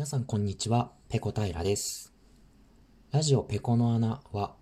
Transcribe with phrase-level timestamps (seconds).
[0.00, 2.10] 皆さんこんにちは、ペコ平です。
[3.12, 4.54] ラジオペコの穴は、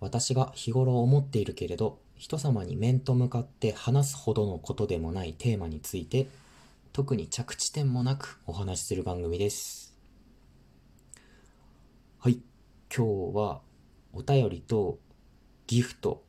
[0.00, 6.26] 私が日頃思っているけれど、人様に面と向かって話すほどのことでもないテーマについて、
[6.94, 9.94] 特に着地点もなくお話しする番組です。
[12.18, 12.40] はい、
[12.88, 13.60] 今日は
[14.14, 14.98] お便りと
[15.66, 16.24] ギフト、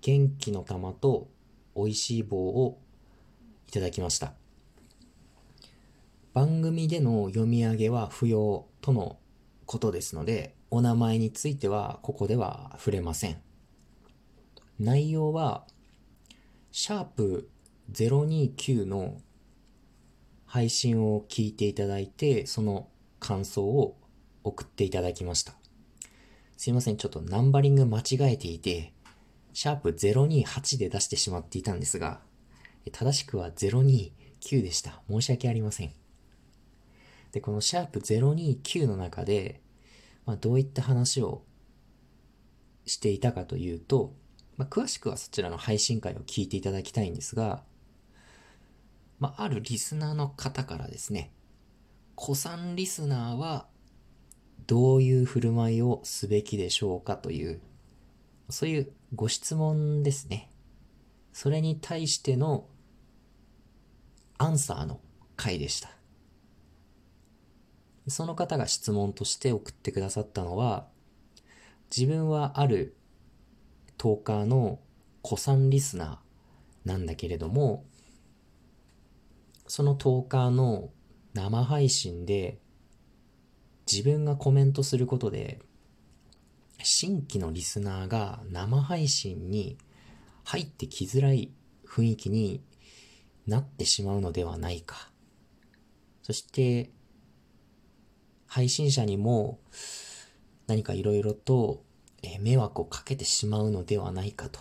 [0.00, 1.28] 元気の玉と
[1.76, 2.80] 美味しい棒を
[3.68, 4.32] いただきました。
[6.36, 9.18] 番組での読み上げは不要との
[9.64, 13.38] ことですので、お名前についてはここでは触れません。
[14.78, 15.64] 内容は、
[16.72, 17.48] シャープ
[17.90, 19.16] 029の
[20.44, 23.96] 配信を聞いていただいて、その感想を
[24.44, 25.54] 送っていただきました。
[26.58, 28.02] すいません、ちょっとナンバリング間違
[28.34, 28.92] えていて、
[29.54, 32.20] シャープ028で出してしまっていたんですが、
[32.92, 35.00] 正しくは029でした。
[35.08, 36.05] 申し訳ありません。
[37.36, 39.60] で、このシャープ029の中で、
[40.24, 41.42] まあ、どういった話を
[42.86, 44.14] していたかというと、
[44.56, 47.62] まあ、詳しくはそちらの配信会を聞いていただきたいんですが、
[49.18, 51.30] まあ、あるリスナーの方からですね、
[52.14, 53.66] 子さんリスナーは
[54.66, 57.60] どういう振る舞いをすべきでしょうかという、
[58.48, 60.48] そういうご質問ですね。
[61.34, 62.66] それに対しての
[64.38, 65.00] アンサーの
[65.36, 65.95] 回でした。
[68.08, 70.86] その方が質問として送ってくださったのは、
[71.94, 72.96] 自分はある
[73.96, 74.80] トーカーの
[75.22, 77.84] 子さんリスナーなんだけれども、
[79.66, 80.90] そのトーカーの
[81.34, 82.58] 生配信で
[83.90, 85.60] 自分がコメントすることで、
[86.82, 89.78] 新規のリスナーが生配信に
[90.44, 91.50] 入ってきづらい
[91.88, 92.62] 雰囲気に
[93.46, 95.10] なってしまうのではないか。
[96.22, 96.90] そして、
[98.56, 99.60] 配信者にも
[100.66, 101.84] 何かいろいろと
[102.40, 104.60] 迷惑をかけてしまうのではないかと。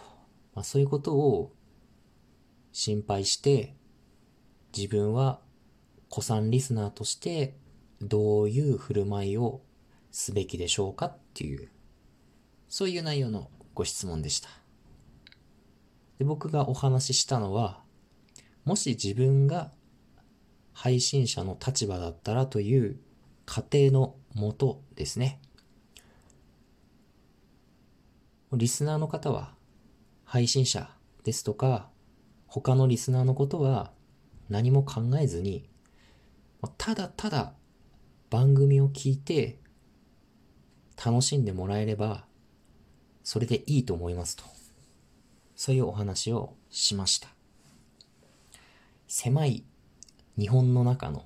[0.54, 1.54] まあ、そういうことを
[2.74, 3.74] 心配して、
[4.76, 5.40] 自分は
[6.10, 7.56] 子さんリスナーとして
[8.02, 9.62] どういう振る舞いを
[10.12, 11.70] すべきでしょうかっていう、
[12.68, 14.50] そういう内容のご質問でした。
[16.20, 17.82] で僕がお話ししたのは、
[18.66, 19.72] もし自分が
[20.74, 23.00] 配信者の立場だったらという
[23.46, 25.40] 過程のもとですね。
[28.52, 29.54] リスナーの方は
[30.24, 30.90] 配信者
[31.24, 31.90] ですとか
[32.48, 33.92] 他のリスナーのことは
[34.50, 35.68] 何も考えずに
[36.78, 37.54] ただただ
[38.30, 39.60] 番組を聞いて
[41.04, 42.26] 楽しんでもらえれば
[43.24, 44.44] それでいいと思いますと
[45.56, 47.30] そういうお話をしました
[49.08, 49.64] 狭い
[50.38, 51.24] 日本の中の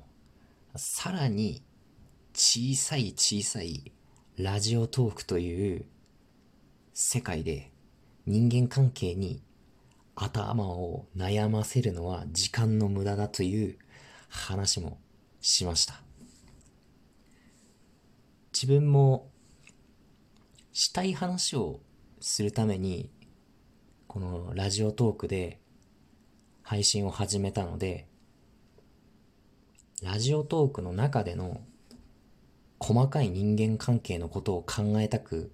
[0.76, 1.64] さらに
[2.42, 3.92] 小さい小さい
[4.38, 5.86] ラジオトークという
[6.94, 7.70] 世界で
[8.26, 9.44] 人間関係に
[10.16, 13.78] 頭を悩ませるのは時間の無駄だという
[14.30, 15.02] 話も
[15.42, 16.02] しました。
[18.54, 19.30] 自分も
[20.72, 21.82] したい話を
[22.22, 23.12] するために
[24.08, 25.60] このラジオトークで
[26.62, 28.08] 配信を始めたので
[30.02, 31.60] ラジオトークの中での
[32.80, 35.52] 細かい人間関係のことを考えたく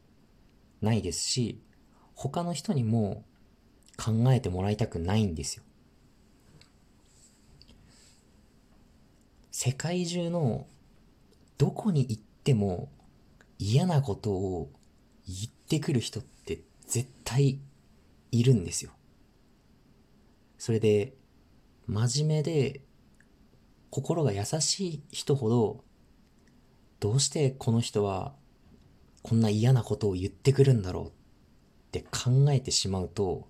[0.81, 1.61] ないですし、
[2.13, 3.25] 他の人にも
[3.97, 5.63] 考えてもらいたくないんですよ。
[9.51, 10.67] 世界中の
[11.57, 12.89] どこに行っても
[13.57, 14.69] 嫌なことを
[15.27, 17.59] 言ってくる人って絶対
[18.31, 18.91] いるんですよ。
[20.57, 21.13] それで
[21.87, 22.81] 真面目で
[23.89, 25.83] 心が優しい人ほど
[27.05, 28.33] どうしてこの人は
[29.21, 31.11] こんな嫌なことを言ってくるんだろうっ
[31.91, 33.47] て考えてしまうと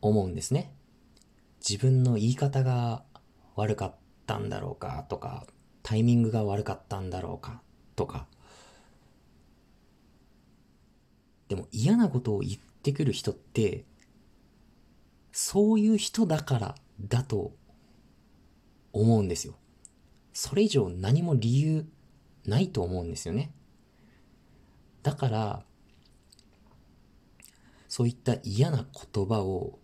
[0.00, 0.74] 思うんですね。
[1.60, 3.04] 自分の言い方が
[3.54, 3.94] 悪かっ
[4.26, 5.46] たんだろうかとか、
[5.84, 7.62] タイミングが悪かったんだろうか
[7.94, 8.26] とか。
[11.46, 13.84] でも嫌なことを言ってくる人って、
[15.30, 17.52] そういう人だからだと
[18.92, 19.54] 思うんですよ。
[20.32, 21.86] それ以上何も理由
[22.46, 23.52] ないと思うんですよね。
[25.02, 25.62] だから、
[27.88, 29.78] そういった嫌な言葉を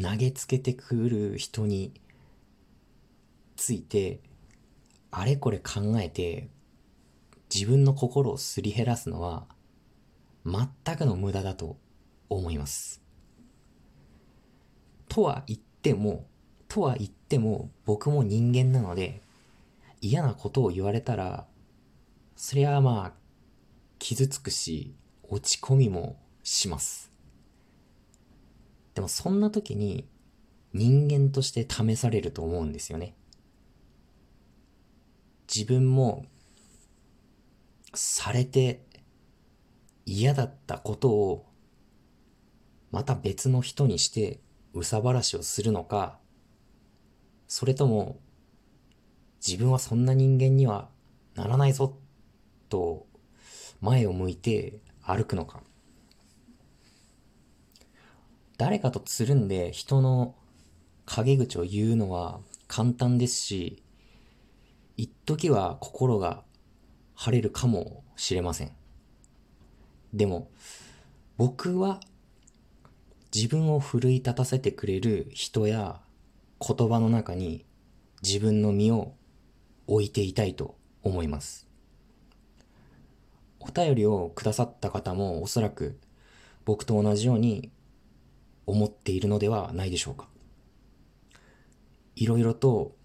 [0.00, 1.92] 投げつけてくる人に
[3.56, 4.20] ついて、
[5.10, 6.48] あれこれ考えて
[7.54, 9.46] 自分の心をすり減らすのは
[10.44, 11.76] 全くの無駄だと
[12.28, 13.02] 思います。
[15.08, 16.26] とは言っても、
[16.68, 19.20] とは言っても僕も人間なので、
[20.02, 21.46] 嫌なことを言われたら、
[22.36, 23.12] そりゃまあ、
[23.98, 27.12] 傷つくし、落ち込みもします。
[28.94, 30.06] でもそんな時に
[30.74, 33.14] 人間として試されると思うんですよね。
[35.52, 36.26] 自分も
[37.94, 38.84] されて
[40.04, 41.46] 嫌だったことを
[42.90, 44.40] また別の人にして
[44.74, 46.18] 憂さ晴らしをするのか、
[47.46, 48.18] それとも
[49.44, 50.88] 自分はそんな人間には
[51.34, 51.96] ならないぞ
[52.68, 53.06] と
[53.80, 55.60] 前を向いて歩くのか。
[58.56, 60.36] 誰かとつるんで人の
[61.04, 63.82] 陰口を言うのは簡単ですし、
[64.96, 66.44] 一時は心が
[67.14, 68.72] 晴れるかもしれません。
[70.14, 70.48] でも、
[71.36, 71.98] 僕は
[73.34, 76.00] 自分を奮い立たせてくれる人や
[76.60, 77.64] 言葉の中に
[78.22, 79.14] 自分の身を
[79.86, 81.68] 置いていたいと思います。
[83.60, 85.98] お便りをくださった方もおそらく
[86.64, 87.70] 僕と同じように
[88.66, 90.28] 思っているのではないでしょうか。
[92.16, 92.96] いろいろと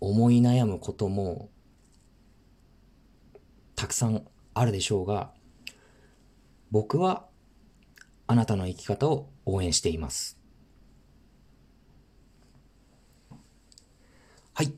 [0.00, 1.50] 思い悩むことも
[3.74, 5.32] たくさんあるでしょうが、
[6.70, 7.26] 僕は
[8.26, 10.38] あなたの生き方を応援しています。
[14.54, 14.72] はい。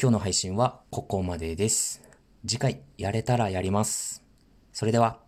[0.00, 2.02] 今日の配信はここまでです。
[2.46, 4.22] 次回やれたらやります。
[4.72, 5.27] それでは。